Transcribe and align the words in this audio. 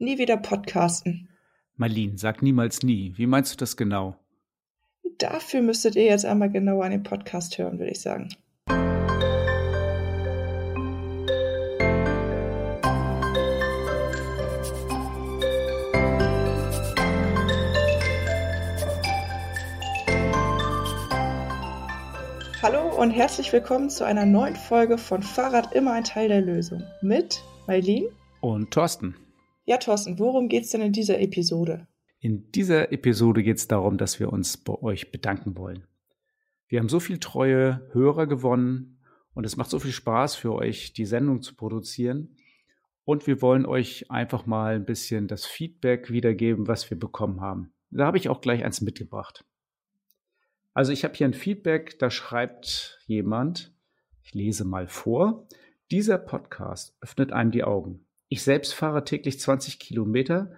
Nie 0.00 0.16
wieder 0.16 0.36
podcasten. 0.36 1.28
Marlene, 1.74 2.18
sag 2.18 2.40
niemals 2.40 2.84
nie. 2.84 3.14
Wie 3.16 3.26
meinst 3.26 3.52
du 3.52 3.56
das 3.56 3.76
genau? 3.76 4.14
Dafür 5.18 5.60
müsstet 5.60 5.96
ihr 5.96 6.04
jetzt 6.04 6.24
einmal 6.24 6.52
genauer 6.52 6.84
an 6.84 6.92
den 6.92 7.02
Podcast 7.02 7.58
hören, 7.58 7.80
würde 7.80 7.90
ich 7.90 8.00
sagen. 8.00 8.28
Hallo 22.62 23.02
und 23.02 23.10
herzlich 23.10 23.52
willkommen 23.52 23.90
zu 23.90 24.04
einer 24.04 24.26
neuen 24.26 24.54
Folge 24.54 24.96
von 24.96 25.24
Fahrrad 25.24 25.72
immer 25.74 25.90
ein 25.94 26.04
Teil 26.04 26.28
der 26.28 26.42
Lösung 26.42 26.84
mit 27.02 27.42
Mailin 27.66 28.06
und 28.40 28.70
Thorsten. 28.70 29.16
Ja, 29.68 29.76
Thorsten, 29.76 30.18
worum 30.18 30.48
geht 30.48 30.64
es 30.64 30.70
denn 30.70 30.80
in 30.80 30.94
dieser 30.94 31.20
Episode? 31.20 31.86
In 32.20 32.50
dieser 32.52 32.90
Episode 32.90 33.42
geht 33.42 33.58
es 33.58 33.68
darum, 33.68 33.98
dass 33.98 34.18
wir 34.18 34.32
uns 34.32 34.56
bei 34.56 34.72
euch 34.72 35.12
bedanken 35.12 35.58
wollen. 35.58 35.86
Wir 36.68 36.80
haben 36.80 36.88
so 36.88 37.00
viel 37.00 37.18
treue 37.18 37.86
Hörer 37.92 38.26
gewonnen 38.26 38.98
und 39.34 39.44
es 39.44 39.58
macht 39.58 39.68
so 39.68 39.78
viel 39.78 39.92
Spaß 39.92 40.36
für 40.36 40.54
euch, 40.54 40.94
die 40.94 41.04
Sendung 41.04 41.42
zu 41.42 41.54
produzieren. 41.54 42.34
Und 43.04 43.26
wir 43.26 43.42
wollen 43.42 43.66
euch 43.66 44.10
einfach 44.10 44.46
mal 44.46 44.74
ein 44.74 44.86
bisschen 44.86 45.28
das 45.28 45.44
Feedback 45.44 46.08
wiedergeben, 46.08 46.66
was 46.66 46.88
wir 46.88 46.98
bekommen 46.98 47.42
haben. 47.42 47.70
Da 47.90 48.06
habe 48.06 48.16
ich 48.16 48.30
auch 48.30 48.40
gleich 48.40 48.64
eins 48.64 48.80
mitgebracht. 48.80 49.44
Also 50.72 50.92
ich 50.92 51.04
habe 51.04 51.12
hier 51.12 51.26
ein 51.26 51.34
Feedback, 51.34 51.98
da 51.98 52.10
schreibt 52.10 53.02
jemand, 53.06 53.74
ich 54.22 54.32
lese 54.32 54.64
mal 54.64 54.86
vor, 54.86 55.46
dieser 55.90 56.16
Podcast 56.16 56.96
öffnet 57.02 57.32
einem 57.32 57.50
die 57.50 57.64
Augen. 57.64 58.06
Ich 58.28 58.42
selbst 58.42 58.74
fahre 58.74 59.04
täglich 59.04 59.40
20 59.40 59.78
Kilometer 59.78 60.52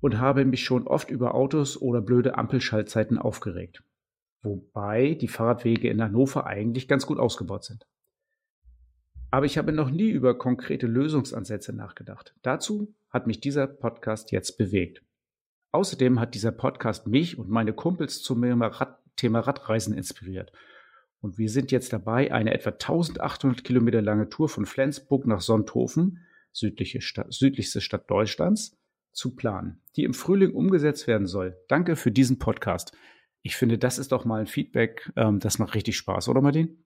und 0.00 0.18
habe 0.18 0.44
mich 0.44 0.64
schon 0.64 0.86
oft 0.86 1.10
über 1.10 1.34
Autos 1.34 1.80
oder 1.80 2.00
blöde 2.00 2.38
Ampelschaltzeiten 2.38 3.18
aufgeregt. 3.18 3.82
Wobei 4.42 5.14
die 5.14 5.28
Fahrradwege 5.28 5.90
in 5.90 6.00
Hannover 6.00 6.46
eigentlich 6.46 6.86
ganz 6.86 7.06
gut 7.06 7.18
ausgebaut 7.18 7.64
sind. 7.64 7.86
Aber 9.32 9.46
ich 9.46 9.58
habe 9.58 9.72
noch 9.72 9.90
nie 9.90 10.10
über 10.10 10.38
konkrete 10.38 10.86
Lösungsansätze 10.86 11.74
nachgedacht. 11.74 12.34
Dazu 12.42 12.94
hat 13.10 13.26
mich 13.26 13.40
dieser 13.40 13.66
Podcast 13.66 14.30
jetzt 14.30 14.56
bewegt. 14.56 15.02
Außerdem 15.72 16.20
hat 16.20 16.34
dieser 16.34 16.52
Podcast 16.52 17.08
mich 17.08 17.36
und 17.36 17.50
meine 17.50 17.72
Kumpels 17.72 18.22
zum 18.22 18.40
Thema 19.16 19.40
Radreisen 19.40 19.94
inspiriert. 19.94 20.52
Und 21.20 21.38
wir 21.38 21.50
sind 21.50 21.72
jetzt 21.72 21.92
dabei, 21.92 22.32
eine 22.32 22.54
etwa 22.54 22.70
1800 22.70 23.64
Kilometer 23.64 24.00
lange 24.00 24.28
Tour 24.28 24.48
von 24.48 24.64
Flensburg 24.64 25.26
nach 25.26 25.40
Sonthofen, 25.40 26.20
südliche 26.56 27.00
Stadt, 27.00 27.32
südlichste 27.32 27.80
Stadt 27.80 28.10
Deutschlands, 28.10 28.76
zu 29.12 29.34
planen, 29.34 29.80
die 29.96 30.04
im 30.04 30.14
Frühling 30.14 30.52
umgesetzt 30.52 31.06
werden 31.06 31.26
soll. 31.26 31.56
Danke 31.68 31.96
für 31.96 32.10
diesen 32.10 32.38
Podcast. 32.38 32.92
Ich 33.42 33.56
finde, 33.56 33.78
das 33.78 33.98
ist 33.98 34.12
doch 34.12 34.24
mal 34.24 34.40
ein 34.40 34.46
Feedback, 34.46 35.10
ähm, 35.16 35.38
das 35.38 35.58
macht 35.58 35.74
richtig 35.74 35.96
Spaß, 35.96 36.28
oder 36.28 36.40
Martin? 36.40 36.84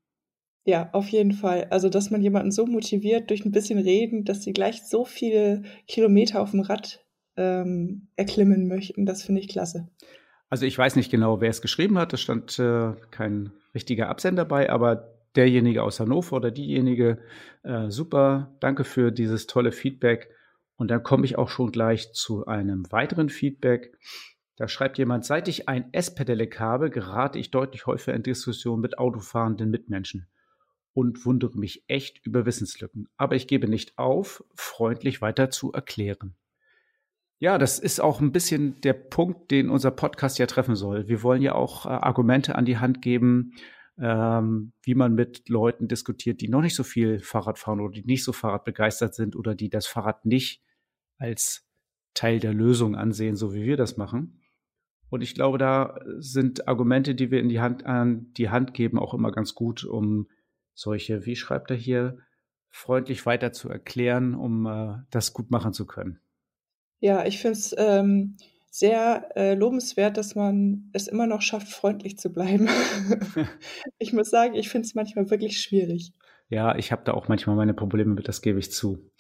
Ja, 0.65 0.91
auf 0.93 1.09
jeden 1.09 1.33
Fall. 1.33 1.65
Also, 1.71 1.89
dass 1.89 2.11
man 2.11 2.23
jemanden 2.23 2.53
so 2.53 2.67
motiviert 2.67 3.31
durch 3.31 3.45
ein 3.45 3.51
bisschen 3.51 3.79
Reden, 3.79 4.25
dass 4.25 4.43
sie 4.43 4.53
gleich 4.53 4.83
so 4.83 5.05
viele 5.05 5.63
Kilometer 5.89 6.41
auf 6.41 6.51
dem 6.51 6.61
Rad 6.61 7.05
ähm, 7.37 8.09
erklimmen 8.17 8.69
möchten, 8.69 9.07
das 9.07 9.23
finde 9.23 9.41
ich 9.41 9.49
klasse. 9.49 9.89
Also 10.51 10.67
ich 10.67 10.77
weiß 10.77 10.97
nicht 10.97 11.11
genau, 11.11 11.41
wer 11.41 11.49
es 11.49 11.63
geschrieben 11.63 11.97
hat. 11.97 12.13
Es 12.13 12.21
stand 12.21 12.59
äh, 12.59 12.93
kein 13.11 13.53
richtiger 13.75 14.09
Absender 14.09 14.45
dabei, 14.45 14.69
aber 14.69 15.20
derjenige 15.37 15.83
aus 15.83 16.01
Hannover 16.01 16.37
oder 16.37 16.51
diejenige, 16.51 17.19
äh, 17.63 17.91
super, 17.91 18.57
danke 18.61 18.85
für 18.85 19.13
dieses 19.13 19.47
tolle 19.47 19.73
Feedback. 19.73 20.31
Und 20.77 20.91
dann 20.91 21.03
komme 21.03 21.25
ich 21.27 21.37
auch 21.37 21.51
schon 21.51 21.73
gleich 21.73 22.13
zu 22.13 22.47
einem 22.47 22.91
weiteren 22.91 23.29
Feedback. 23.29 23.97
Da 24.57 24.69
schreibt 24.69 24.99
jemand, 24.99 25.25
seit 25.25 25.49
ich 25.49 25.69
ein 25.69 25.93
S-Pedelec 25.93 26.59
habe, 26.59 26.91
gerate 26.91 27.39
ich 27.39 27.51
deutlich 27.51 27.87
häufiger 27.87 28.15
in 28.15 28.23
Diskussionen 28.23 28.83
mit 28.83 28.99
autofahrenden 28.99 29.71
Mitmenschen 29.71 30.27
und 30.93 31.25
wundere 31.25 31.57
mich 31.57 31.85
echt 31.87 32.25
über 32.27 32.47
Wissenslücken. 32.47 33.09
Aber 33.17 33.37
ich 33.37 33.47
gebe 33.47 33.69
nicht 33.69 33.99
auf, 33.99 34.45
freundlich 34.55 35.23
weiter 35.23 35.51
zu 35.51 35.73
erklären. 35.73 36.35
Ja, 37.39 37.57
das 37.57 37.79
ist 37.79 38.01
auch 38.01 38.21
ein 38.21 38.33
bisschen 38.33 38.81
der 38.83 38.93
Punkt, 38.93 39.51
den 39.51 39.71
unser 39.71 39.91
Podcast 39.91 40.39
ja 40.39 40.47
treffen 40.47 40.77
soll. 40.77 41.09
Wir 41.09 41.23
wollen 41.23 41.41
ja 41.41 41.55
auch 41.55 41.87
äh, 41.87 41.89
Argumente 41.89 42.55
an 42.55 42.67
die 42.67 42.77
Hand 42.77 43.01
geben, 43.01 43.55
ähm, 44.01 44.73
wie 44.83 44.95
man 44.95 45.15
mit 45.15 45.49
Leuten 45.49 45.87
diskutiert, 45.87 46.41
die 46.41 46.49
noch 46.49 46.63
nicht 46.63 46.75
so 46.75 46.85
viel 46.85 47.21
Fahrrad 47.21 47.59
fahren 47.59 47.81
oder 47.81 47.93
die 47.93 48.05
nicht 48.05 48.25
so 48.25 48.33
Fahrradbegeistert 48.33 49.15
sind 49.15 49.37
oder 49.37 49.55
die 49.55 49.69
das 49.69 49.87
Fahrrad 49.87 50.25
nicht 50.25 50.63
als 51.19 51.67
Teil 52.15 52.41
der 52.41 52.55
Lösung 52.55 52.97
ansehen, 52.97 53.37
so 53.37 53.55
wie 53.55 53.65
wir 53.65 53.77
das 53.77 53.97
machen. 53.97 54.41
Und 55.11 55.23
ich 55.23 55.35
glaube, 55.35 55.59
da 55.59 56.01
sind 56.19 56.67
Argumente, 56.69 57.15
die 57.15 57.31
wir 57.31 57.41
in 57.41 57.49
die 57.49 57.61
Hand 57.61 57.85
an 57.85 58.33
die 58.35 58.49
Hand 58.49 58.75
geben, 58.75 58.99
auch 58.99 59.13
immer 59.13 59.33
ganz 59.33 59.55
gut, 59.55 59.85
um 59.85 60.29
solche, 60.75 61.27
wie 61.27 61.37
schreibt 61.37 61.71
er 61.71 61.77
hier, 61.77 62.19
freundlich 62.71 63.27
weiter 63.27 63.53
zu 63.53 63.69
erklären, 63.69 64.35
um 64.35 64.67
äh, 64.67 64.99
das 65.11 65.33
gut 65.33 65.51
machen 65.51 65.73
zu 65.73 65.87
können. 65.87 66.21
Ja, 67.01 67.27
ich 67.27 67.41
finde 67.41 67.59
es 67.59 67.75
ähm, 67.77 68.37
sehr 68.71 69.29
äh, 69.37 69.55
lobenswert, 69.55 70.17
dass 70.17 70.35
man 70.35 70.91
es 70.93 71.09
immer 71.09 71.27
noch 71.27 71.43
schafft, 71.43 71.69
freundlich 71.69 72.19
zu 72.19 72.33
bleiben. 72.33 72.69
ich 73.99 74.13
muss 74.13 74.31
sagen, 74.31 74.55
ich 74.55 74.69
finde 74.69 74.87
es 74.87 74.95
manchmal 74.95 75.29
wirklich 75.31 75.61
schwierig. 75.61 76.13
Ja, 76.49 76.77
ich 76.77 76.93
habe 76.93 77.03
da 77.05 77.13
auch 77.13 77.29
manchmal 77.29 77.57
meine 77.57 77.75
Probleme 77.75 78.15
mit, 78.15 78.29
das 78.29 78.43
gebe 78.43 78.59
ich 78.59 78.73
zu. 78.73 79.11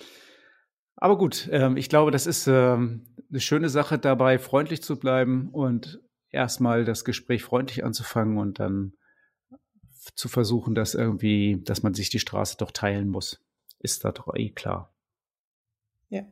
Aber 0.96 1.16
gut, 1.16 1.48
ähm, 1.52 1.76
ich 1.76 1.88
glaube, 1.88 2.10
das 2.10 2.26
ist 2.26 2.46
ähm, 2.46 3.04
eine 3.28 3.40
schöne 3.40 3.68
Sache 3.68 3.98
dabei, 3.98 4.38
freundlich 4.38 4.82
zu 4.82 4.98
bleiben 4.98 5.48
und 5.50 6.00
erstmal 6.30 6.84
das 6.84 7.04
Gespräch 7.04 7.42
freundlich 7.42 7.84
anzufangen 7.84 8.38
und 8.38 8.58
dann 8.60 8.92
zu 10.14 10.28
versuchen, 10.28 10.74
dass 10.74 10.94
irgendwie, 10.94 11.60
dass 11.64 11.82
man 11.82 11.94
sich 11.94 12.10
die 12.10 12.18
Straße 12.18 12.56
doch 12.58 12.70
teilen 12.70 13.08
muss. 13.08 13.42
Ist 13.78 14.04
da 14.04 14.12
doch 14.12 14.34
eh 14.34 14.50
klar. 14.50 14.94
Ja. 16.08 16.24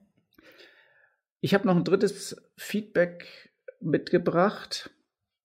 Ich 1.41 1.55
habe 1.55 1.67
noch 1.67 1.77
ein 1.77 1.85
drittes 1.85 2.37
Feedback 2.57 3.53
mitgebracht. 3.81 4.91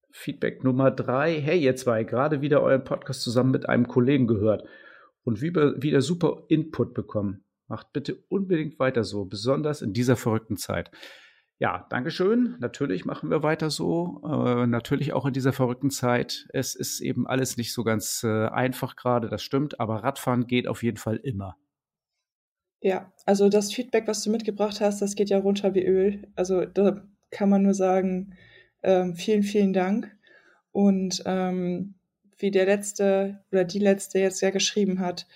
Feedback 0.10 0.64
Nummer 0.64 0.90
drei. 0.90 1.40
Hey, 1.40 1.60
ihr 1.60 1.76
zwei, 1.76 2.04
gerade 2.04 2.42
wieder 2.42 2.62
euren 2.64 2.84
Podcast 2.84 3.22
zusammen 3.22 3.52
mit 3.52 3.70
einem 3.70 3.88
Kollegen 3.88 4.26
gehört 4.26 4.64
und 5.24 5.42
wieder, 5.42 6.02
super 6.02 6.44
Input 6.48 6.96
bekommen. 6.96 7.44
Macht 7.68 7.94
bitte 7.94 8.16
unbedingt 8.30 8.80
weiter 8.80 9.04
so, 9.04 9.26
besonders 9.26 9.84
in 9.84 9.94
dieser 9.94 10.16
verrückten 10.16 10.58
Zeit. 10.58 10.90
Ja, 11.60 11.86
Dankeschön. 11.92 12.56
Natürlich 12.60 13.06
machen 13.06 13.30
wir 13.30 13.44
weiter 13.44 13.70
so. 13.70 14.22
Äh, 14.26 14.66
natürlich 14.66 15.14
auch 15.14 15.28
in 15.28 15.34
dieser 15.34 15.54
verrückten 15.54 15.92
Zeit. 15.92 16.48
Es 16.50 16.74
ist 16.74 17.02
eben 17.02 17.28
alles 17.28 17.56
nicht 17.56 17.72
so 17.72 17.84
ganz 17.84 18.24
äh, 18.24 18.48
einfach 18.48 18.96
gerade, 18.96 19.30
das 19.30 19.44
stimmt, 19.44 19.80
aber 19.80 20.04
Radfahren 20.04 20.48
geht 20.48 20.68
auf 20.68 20.82
jeden 20.82 20.98
Fall 20.98 21.18
immer. 21.18 21.56
Ja, 22.84 23.14
also 23.26 23.48
das 23.48 23.74
Feedback, 23.74 24.08
was 24.08 24.24
du 24.24 24.30
mitgebracht 24.30 24.82
hast, 24.82 25.02
das 25.02 25.16
geht 25.16 25.30
ja 25.30 25.38
runter 25.38 25.74
wie 25.74 25.86
Öl. 25.86 26.28
Also 26.36 26.66
da 26.66 27.02
kann 27.32 27.48
man 27.48 27.64
nur 27.64 27.74
sagen, 27.74 28.34
ähm, 28.84 29.16
vielen, 29.16 29.44
vielen 29.44 29.72
Dank. 29.72 30.14
Und 30.74 31.24
ähm, 31.26 31.94
wie 32.38 32.52
der 32.52 32.66
letzte 32.66 33.40
oder 33.54 33.64
die 33.64 33.80
letzte 33.80 34.20
jetzt 34.20 34.42
ja 34.42 34.50
geschrieben 34.50 35.00
hat, 35.00 35.28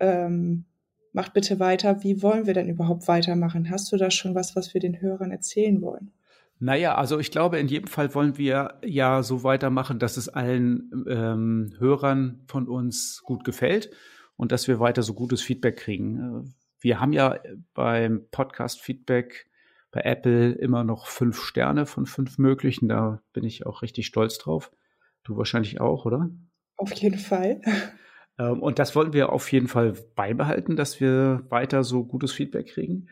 ähm, 0.00 0.64
macht 1.12 1.32
bitte 1.32 1.60
weiter. 1.60 2.02
Wie 2.02 2.22
wollen 2.22 2.46
wir 2.46 2.54
denn 2.54 2.68
überhaupt 2.68 3.06
weitermachen? 3.06 3.70
Hast 3.70 3.92
du 3.92 3.96
da 3.96 4.10
schon 4.10 4.34
was, 4.34 4.56
was 4.56 4.74
wir 4.74 4.80
den 4.80 5.00
Hörern 5.00 5.30
erzählen 5.30 5.80
wollen? 5.82 6.10
Naja, 6.58 6.96
also 6.96 7.20
ich 7.20 7.30
glaube, 7.30 7.60
in 7.60 7.68
jedem 7.68 7.86
Fall 7.86 8.16
wollen 8.16 8.36
wir 8.36 8.80
ja 8.84 9.22
so 9.22 9.44
weitermachen, 9.44 10.00
dass 10.00 10.16
es 10.16 10.28
allen 10.28 11.04
ähm, 11.08 11.72
Hörern 11.78 12.40
von 12.48 12.66
uns 12.66 13.22
gut 13.22 13.44
gefällt 13.44 13.90
und 14.36 14.50
dass 14.50 14.66
wir 14.66 14.80
weiter 14.80 15.04
so 15.04 15.14
gutes 15.14 15.40
Feedback 15.40 15.76
kriegen. 15.76 16.52
Wir 16.86 17.00
haben 17.00 17.12
ja 17.12 17.40
beim 17.74 18.28
Podcast-Feedback 18.30 19.50
bei 19.90 20.02
Apple 20.02 20.52
immer 20.52 20.84
noch 20.84 21.08
fünf 21.08 21.42
Sterne 21.42 21.84
von 21.84 22.06
fünf 22.06 22.38
möglichen. 22.38 22.88
Da 22.88 23.20
bin 23.32 23.42
ich 23.42 23.66
auch 23.66 23.82
richtig 23.82 24.06
stolz 24.06 24.38
drauf. 24.38 24.70
Du 25.24 25.36
wahrscheinlich 25.36 25.80
auch, 25.80 26.04
oder? 26.04 26.30
Auf 26.76 26.92
jeden 26.92 27.18
Fall. 27.18 27.60
Ähm, 28.38 28.60
und 28.60 28.78
das 28.78 28.94
wollen 28.94 29.14
wir 29.14 29.32
auf 29.32 29.50
jeden 29.50 29.66
Fall 29.66 29.94
beibehalten, 30.14 30.76
dass 30.76 31.00
wir 31.00 31.46
weiter 31.48 31.84
so 31.84 32.04
gutes 32.04 32.32
Feedback 32.32 32.66
kriegen. 32.66 33.08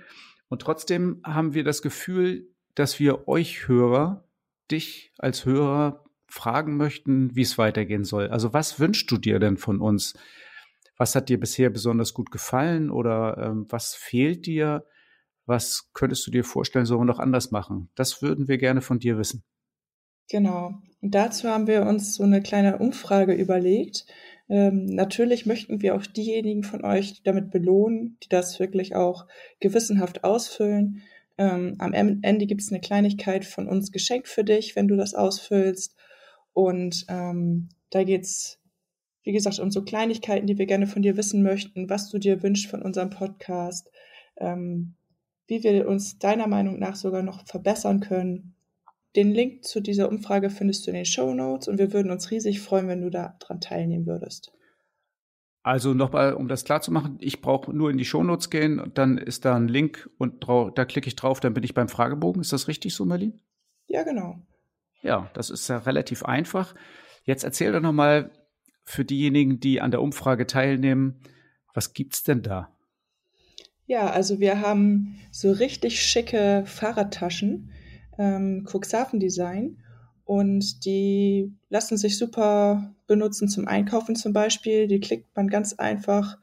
Und 0.51 0.61
trotzdem 0.61 1.23
haben 1.25 1.55
wir 1.55 1.65
das 1.65 1.81
Gefühl, 1.81 2.47
dass 2.75 3.01
wir 3.01 3.27
euch 3.27 3.67
Hörer, 3.67 4.29
dich 4.71 5.15
als 5.17 5.47
Hörer 5.47 6.05
fragen 6.27 6.77
möchten, 6.77 7.35
wie 7.35 7.41
es 7.41 7.57
weitergehen 7.57 8.05
soll. 8.05 8.29
Also 8.29 8.53
was 8.53 8.79
wünschst 8.79 9.11
du 9.11 9.17
dir 9.17 9.39
denn 9.39 9.57
von 9.57 9.81
uns? 9.81 10.13
Was 10.97 11.15
hat 11.15 11.29
dir 11.29 11.41
bisher 11.41 11.71
besonders 11.71 12.15
gut 12.15 12.31
gefallen 12.31 12.91
oder 12.91 13.37
ähm, 13.39 13.67
was 13.69 13.95
fehlt 13.95 14.47
dir? 14.47 14.85
Was 15.47 15.91
könntest 15.93 16.27
du 16.27 16.31
dir 16.31 16.45
vorstellen, 16.45 16.87
sollen 16.87 17.01
wir 17.01 17.07
noch 17.07 17.19
anders 17.19 17.51
machen? 17.51 17.91
Das 17.95 18.23
würden 18.23 18.49
wir 18.49 18.59
gerne 18.59 18.81
von 18.81 18.99
dir 18.99 19.19
wissen. 19.19 19.45
Genau. 20.31 20.75
Und 21.01 21.15
dazu 21.15 21.49
haben 21.49 21.67
wir 21.67 21.83
uns 21.85 22.15
so 22.15 22.23
eine 22.23 22.43
kleine 22.43 22.79
Umfrage 22.79 23.35
überlegt. 23.35 24.07
Ähm, 24.49 24.87
natürlich 24.87 25.47
möchten 25.47 25.83
wir 25.83 25.95
auch 25.95 26.07
diejenigen 26.07 26.63
von 26.63 26.85
euch 26.85 27.23
damit 27.25 27.51
belohnen, 27.51 28.19
die 28.23 28.29
das 28.29 28.59
wirklich 28.59 28.95
auch 28.95 29.27
gewissenhaft 29.61 30.25
ausfüllen. 30.25 31.03
Ähm, 31.37 31.77
am 31.79 31.93
Ende 31.93 32.47
gibt 32.47 32.63
es 32.63 32.71
eine 32.71 32.81
Kleinigkeit 32.81 33.45
von 33.45 33.69
uns 33.69 33.91
geschenkt 33.91 34.29
für 34.29 34.45
dich, 34.45 34.77
wenn 34.77 34.89
du 34.89 34.97
das 34.97 35.15
ausfüllst. 35.15 35.97
Und 36.53 37.05
ähm, 37.09 37.69
da 37.91 38.05
geht's, 38.05 38.61
wie 39.25 39.33
gesagt, 39.33 39.59
um 39.59 39.71
so 39.71 39.83
Kleinigkeiten, 39.83 40.47
die 40.47 40.59
wir 40.59 40.67
gerne 40.67 40.87
von 40.87 41.03
dir 41.03 41.17
wissen 41.17 41.43
möchten, 41.43 41.91
was 41.91 42.11
du 42.11 42.19
dir 42.19 42.43
wünschst 42.43 42.71
von 42.71 42.83
unserem 42.83 43.11
Podcast, 43.11 43.91
ähm, 44.37 44.95
wie 45.47 45.63
wir 45.63 45.89
uns 45.89 46.19
deiner 46.19 46.47
Meinung 46.47 46.79
nach 46.79 46.95
sogar 46.95 47.23
noch 47.23 47.47
verbessern 47.47 48.01
können. 48.01 48.55
Den 49.17 49.33
Link 49.33 49.65
zu 49.65 49.81
dieser 49.81 50.09
Umfrage 50.09 50.51
findest 50.51 50.87
du 50.87 50.91
in 50.91 50.97
den 50.97 51.05
Show 51.05 51.35
Notes 51.35 51.69
und 51.69 51.79
wir 51.79 51.93
würden 51.93 52.11
uns 52.11 52.31
riesig 52.31 52.61
freuen, 52.61 52.89
wenn 52.89 53.03
du 53.03 53.11
daran 53.11 53.61
teilnehmen 53.61 54.07
würdest. 54.07 54.53
Also 55.63 55.95
nochmal, 55.95 56.35
um 56.35 56.47
das 56.47 56.65
klar 56.65 56.83
zu 56.83 56.93
machen, 56.93 57.17
ich 57.21 57.41
brauche 57.41 57.73
nur 57.73 57.91
in 57.91 57.97
die 57.97 58.05
Shownotes 58.05 58.51
gehen, 58.51 58.79
und 58.79 58.99
dann 58.99 59.17
ist 59.17 59.47
da 59.47 59.57
ein 59.57 59.69
Link 59.69 60.11
und 60.19 60.45
da 60.75 60.85
klicke 60.85 61.09
ich 61.09 61.17
drauf, 61.17 61.41
dann 61.41 61.55
bin 61.55 61.65
ich 61.65 61.73
beim 61.73 61.89
Fragebogen. 61.89 62.43
Ist 62.43 62.53
das 62.53 62.69
richtig 62.69 62.95
so, 62.95 63.07
Marlene? 63.07 63.39
Ja, 63.87 64.03
genau. 64.03 64.43
Ja, 65.01 65.31
das 65.33 65.49
ist 65.49 65.69
ja 65.69 65.79
relativ 65.79 66.23
einfach. 66.23 66.75
Jetzt 67.25 67.45
erzähl 67.45 67.73
doch 67.73 67.81
nochmal 67.81 68.31
für 68.85 69.05
diejenigen, 69.05 69.61
die 69.61 69.81
an 69.81 69.91
der 69.91 70.03
Umfrage 70.03 70.47
teilnehmen, 70.47 71.21
was 71.73 71.93
gibt's 71.93 72.23
denn 72.23 72.43
da? 72.43 72.71
Ja, 73.87 74.11
also 74.11 74.41
wir 74.41 74.61
haben 74.61 75.17
so 75.31 75.53
richtig 75.53 76.01
schicke 76.01 76.65
Fahrradtaschen, 76.67 77.71
ähm, 78.19 78.67
Cuxhaven-Design 78.71 79.79
und 80.25 80.85
die 80.87 81.53
lassen 81.69 81.99
sich 81.99 82.17
super 82.17 82.95
benutzen 83.07 83.49
zum 83.49 83.69
Einkaufen 83.69 84.17
zum 84.17 84.33
Beispiel. 84.33 84.87
Die 84.87 85.01
klickt 85.01 85.37
man 85.37 85.49
ganz 85.49 85.75
einfach 85.75 86.39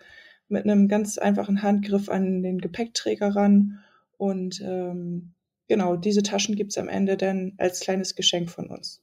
mit 0.47 0.65
einem 0.65 0.87
ganz 0.87 1.17
einfachen 1.17 1.63
Handgriff 1.63 2.09
an 2.09 2.43
den 2.43 2.59
Gepäckträger 2.59 3.35
ran. 3.35 3.79
Und 4.17 4.61
ähm, 4.61 5.33
genau, 5.67 5.95
diese 5.95 6.21
Taschen 6.21 6.55
gibt's 6.55 6.77
am 6.77 6.89
Ende 6.89 7.17
dann 7.17 7.53
als 7.57 7.79
kleines 7.79 8.15
Geschenk 8.15 8.51
von 8.51 8.67
uns. 8.67 9.01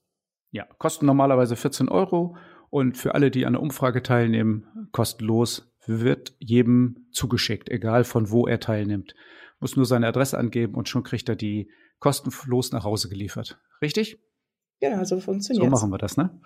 Ja, 0.53 0.67
kosten 0.79 1.07
normalerweise 1.07 1.57
14 1.57 1.89
Euro 1.89 2.37
und 2.71 2.97
für 2.97 3.15
alle, 3.15 3.31
die 3.31 3.47
an 3.47 3.55
der 3.55 3.63
Umfrage 3.63 4.03
teilnehmen, 4.03 4.89
kostenlos, 4.93 5.73
wird 5.87 6.35
jedem 6.39 7.07
zugeschickt, 7.13 7.71
egal 7.71 8.05
von 8.05 8.31
wo 8.31 8.47
er 8.47 8.61
teilnimmt. 8.61 9.15
Muss 9.59 9.77
nur 9.77 9.87
seine 9.87 10.07
Adresse 10.07 10.39
angeben 10.39 10.75
und 10.75 10.89
schon 10.89 11.03
kriegt 11.03 11.29
er 11.29 11.37
die 11.37 11.71
kostenlos 11.99 12.73
nach 12.73 12.85
Hause 12.85 13.09
geliefert. 13.09 13.59
Richtig? 13.81 14.21
Genau, 14.81 15.03
so 15.05 15.19
funktioniert 15.19 15.65
So 15.65 15.71
machen 15.71 15.91
wir 15.91 15.99
das, 15.99 16.17
ne? 16.17 16.41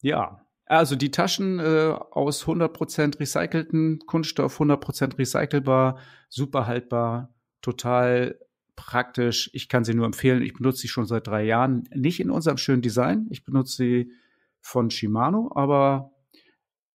Ja. 0.00 0.46
Also 0.66 0.96
die 0.96 1.10
Taschen 1.10 1.58
äh, 1.58 1.94
aus 2.12 2.46
100% 2.46 3.20
recycelten 3.20 3.98
Kunststoff, 4.06 4.58
100% 4.60 5.18
recycelbar, 5.18 5.98
super 6.28 6.66
haltbar, 6.66 7.34
total 7.60 8.38
praktisch. 8.76 9.50
Ich 9.52 9.68
kann 9.68 9.84
sie 9.84 9.92
nur 9.92 10.06
empfehlen. 10.06 10.42
Ich 10.42 10.54
benutze 10.54 10.82
sie 10.82 10.88
schon 10.88 11.04
seit 11.04 11.26
drei 11.26 11.44
Jahren. 11.44 11.88
Nicht 11.94 12.20
in 12.20 12.30
unserem 12.30 12.56
schönen 12.56 12.80
Design. 12.80 13.26
Ich 13.30 13.44
benutze 13.44 13.76
sie 13.76 14.12
von 14.62 14.90
Shimano, 14.90 15.50
aber 15.54 16.12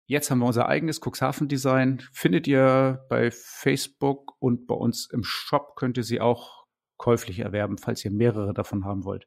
jetzt 0.06 0.30
haben 0.30 0.38
wir 0.38 0.46
unser 0.46 0.68
eigenes 0.68 1.00
Cuxhaven-Design. 1.00 2.02
Findet 2.12 2.46
ihr 2.46 3.04
bei 3.08 3.30
Facebook 3.32 4.34
und 4.38 4.66
bei 4.66 4.74
uns 4.74 5.08
im 5.10 5.24
Shop 5.24 5.74
könnt 5.76 5.96
ihr 5.96 6.04
sie 6.04 6.20
auch 6.20 6.66
käuflich 6.96 7.40
erwerben, 7.40 7.78
falls 7.78 8.04
ihr 8.04 8.10
mehrere 8.10 8.54
davon 8.54 8.84
haben 8.84 9.04
wollt. 9.04 9.26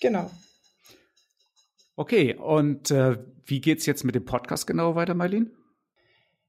Genau. 0.00 0.30
Okay, 1.96 2.34
und 2.34 2.90
äh, 2.90 3.18
wie 3.44 3.60
geht's 3.60 3.86
jetzt 3.86 4.04
mit 4.04 4.14
dem 4.14 4.24
Podcast 4.24 4.66
genau 4.66 4.94
weiter, 4.94 5.14
Marlene? 5.14 5.50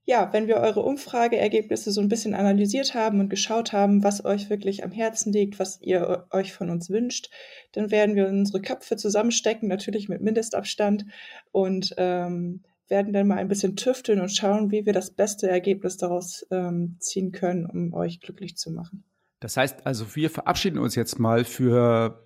Ja, 0.09 0.31
wenn 0.31 0.47
wir 0.47 0.55
eure 0.55 0.83
Umfrageergebnisse 0.83 1.91
so 1.91 1.99
ein 1.99 2.07
bisschen 2.07 2.33
analysiert 2.33 2.93
haben 2.93 3.19
und 3.19 3.27
geschaut 3.27 3.73
haben, 3.73 4.05
was 4.05 4.23
euch 4.23 4.49
wirklich 4.49 4.85
am 4.85 4.91
Herzen 4.91 5.33
liegt, 5.33 5.59
was 5.59 5.81
ihr 5.81 6.27
euch 6.31 6.53
von 6.53 6.69
uns 6.69 6.89
wünscht, 6.89 7.29
dann 7.73 7.91
werden 7.91 8.15
wir 8.15 8.29
unsere 8.29 8.61
Köpfe 8.61 8.95
zusammenstecken, 8.95 9.67
natürlich 9.67 10.07
mit 10.07 10.21
Mindestabstand 10.21 11.03
und 11.51 11.93
ähm, 11.97 12.63
werden 12.87 13.11
dann 13.11 13.27
mal 13.27 13.35
ein 13.35 13.49
bisschen 13.49 13.75
tüfteln 13.75 14.21
und 14.21 14.31
schauen, 14.31 14.71
wie 14.71 14.85
wir 14.85 14.93
das 14.93 15.11
beste 15.11 15.49
Ergebnis 15.49 15.97
daraus 15.97 16.47
ähm, 16.51 16.95
ziehen 17.01 17.33
können, 17.33 17.65
um 17.65 17.93
euch 17.93 18.21
glücklich 18.21 18.55
zu 18.55 18.71
machen. 18.71 19.03
Das 19.41 19.57
heißt 19.57 19.85
also, 19.85 20.15
wir 20.15 20.29
verabschieden 20.29 20.79
uns 20.79 20.95
jetzt 20.95 21.19
mal 21.19 21.43
für 21.43 22.25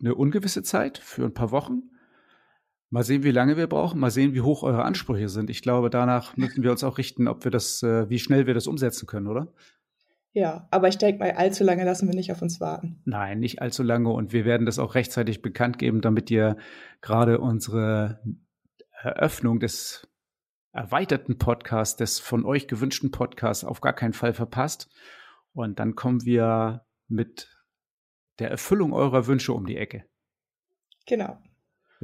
eine 0.00 0.14
ungewisse 0.14 0.62
Zeit, 0.62 0.98
für 0.98 1.24
ein 1.24 1.32
paar 1.32 1.50
Wochen. 1.50 1.91
Mal 2.92 3.04
sehen, 3.04 3.22
wie 3.22 3.30
lange 3.30 3.56
wir 3.56 3.68
brauchen, 3.68 3.98
mal 3.98 4.10
sehen, 4.10 4.34
wie 4.34 4.42
hoch 4.42 4.62
eure 4.62 4.84
Ansprüche 4.84 5.30
sind. 5.30 5.48
Ich 5.48 5.62
glaube, 5.62 5.88
danach 5.88 6.36
müssen 6.36 6.62
wir 6.62 6.70
uns 6.70 6.84
auch 6.84 6.98
richten, 6.98 7.26
ob 7.26 7.42
wir 7.44 7.50
das, 7.50 7.82
äh, 7.82 8.10
wie 8.10 8.18
schnell 8.18 8.46
wir 8.46 8.52
das 8.52 8.66
umsetzen 8.66 9.06
können, 9.06 9.28
oder? 9.28 9.50
Ja, 10.34 10.68
aber 10.70 10.88
ich 10.88 10.98
denke 10.98 11.20
mal, 11.20 11.30
allzu 11.30 11.64
lange 11.64 11.86
lassen 11.86 12.06
wir 12.06 12.14
nicht 12.14 12.32
auf 12.32 12.42
uns 12.42 12.60
warten. 12.60 13.00
Nein, 13.06 13.40
nicht 13.40 13.62
allzu 13.62 13.82
lange 13.82 14.10
und 14.10 14.34
wir 14.34 14.44
werden 14.44 14.66
das 14.66 14.78
auch 14.78 14.94
rechtzeitig 14.94 15.40
bekannt 15.40 15.78
geben, 15.78 16.02
damit 16.02 16.30
ihr 16.30 16.58
gerade 17.00 17.38
unsere 17.38 18.20
Eröffnung 19.00 19.58
des 19.58 20.06
erweiterten 20.72 21.38
Podcasts, 21.38 21.96
des 21.96 22.18
von 22.18 22.44
euch 22.44 22.68
gewünschten 22.68 23.10
Podcasts 23.10 23.64
auf 23.64 23.80
gar 23.80 23.94
keinen 23.94 24.12
Fall 24.12 24.34
verpasst. 24.34 24.90
Und 25.54 25.78
dann 25.78 25.94
kommen 25.94 26.26
wir 26.26 26.84
mit 27.08 27.56
der 28.38 28.50
Erfüllung 28.50 28.92
eurer 28.92 29.26
Wünsche 29.26 29.54
um 29.54 29.64
die 29.64 29.78
Ecke. 29.78 30.04
Genau. 31.06 31.38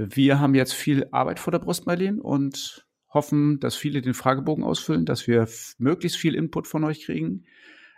Wir 0.00 0.39
haben 0.39 0.55
jetzt 0.55 0.75
viel 0.75 1.09
Arbeit 1.11 1.41
vor 1.41 1.50
der 1.50 1.59
Brust, 1.59 1.87
Marlene, 1.87 2.23
und 2.23 2.87
hoffen, 3.12 3.59
dass 3.59 3.75
viele 3.75 4.00
den 4.00 4.15
Fragebogen 4.15 4.62
ausfüllen, 4.62 5.05
dass 5.05 5.27
wir 5.27 5.49
möglichst 5.79 6.19
viel 6.19 6.37
Input 6.37 6.69
von 6.69 6.85
euch 6.85 7.05
kriegen. 7.05 7.45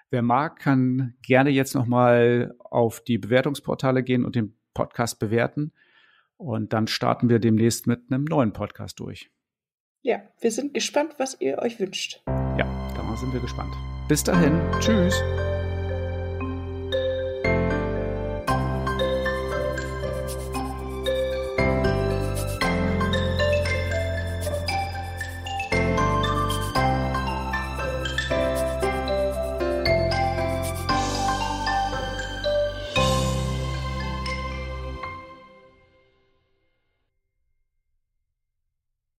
Wer 0.08 0.22
mag, 0.22 0.58
kann 0.58 1.14
gerne 1.22 1.50
jetzt 1.50 1.74
nochmal 1.74 2.54
auf 2.58 3.04
die 3.04 3.18
Bewertungsportale 3.18 4.02
gehen 4.02 4.24
und 4.24 4.34
den 4.34 4.56
Podcast 4.72 5.18
bewerten. 5.18 5.72
Und 6.38 6.72
dann 6.72 6.86
starten 6.86 7.28
wir 7.28 7.38
demnächst 7.38 7.86
mit 7.86 8.10
einem 8.10 8.24
neuen 8.24 8.54
Podcast 8.54 8.98
durch. 8.98 9.30
Ja, 10.00 10.22
wir 10.40 10.50
sind 10.50 10.72
gespannt, 10.72 11.16
was 11.18 11.38
ihr 11.38 11.58
euch 11.58 11.78
wünscht. 11.78 12.22
Ja, 12.26 12.64
da 12.96 13.16
sind 13.16 13.34
wir 13.34 13.40
gespannt. 13.40 13.74
Bis 14.08 14.24
dahin. 14.24 14.58
Tschüss. 14.80 15.20